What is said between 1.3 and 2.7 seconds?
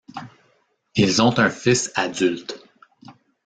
un fils adulte.